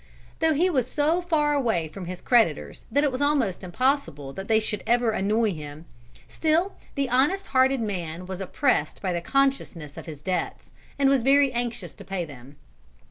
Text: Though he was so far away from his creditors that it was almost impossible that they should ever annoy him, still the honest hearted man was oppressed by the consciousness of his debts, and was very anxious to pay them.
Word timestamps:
Though 0.39 0.55
he 0.55 0.67
was 0.67 0.89
so 0.89 1.21
far 1.21 1.53
away 1.53 1.87
from 1.87 2.05
his 2.05 2.21
creditors 2.23 2.85
that 2.91 3.03
it 3.03 3.11
was 3.11 3.21
almost 3.21 3.63
impossible 3.63 4.33
that 4.33 4.47
they 4.47 4.59
should 4.59 4.81
ever 4.87 5.11
annoy 5.11 5.53
him, 5.53 5.85
still 6.27 6.73
the 6.95 7.07
honest 7.07 7.45
hearted 7.45 7.81
man 7.81 8.25
was 8.25 8.41
oppressed 8.41 8.99
by 8.99 9.13
the 9.13 9.21
consciousness 9.21 9.97
of 9.97 10.07
his 10.07 10.19
debts, 10.23 10.71
and 10.97 11.07
was 11.07 11.21
very 11.21 11.53
anxious 11.53 11.93
to 11.93 12.03
pay 12.03 12.25
them. 12.25 12.55